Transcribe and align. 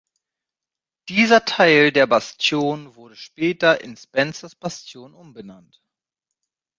Dieser 1.09 1.45
Teil 1.45 1.91
der 1.91 2.07
Bastion 2.07 2.95
wurde 2.95 3.15
später 3.15 3.81
in 3.81 3.95
„Spencer‘s 3.95 4.55
Bastion“ 4.55 5.13
umbenannt. 5.13 5.79